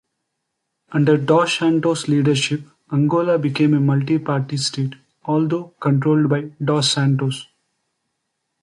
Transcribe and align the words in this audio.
Under 0.93 1.15
Dos 1.15 1.57
Santos's 1.59 2.07
leadership, 2.07 2.63
Angola 2.91 3.37
became 3.37 3.75
a 3.75 3.79
multi-party 3.79 4.57
state, 4.57 4.95
although 5.25 5.75
controlled 5.79 6.27
by 6.27 6.49
Dos 6.59 6.89
Santos. 6.91 7.45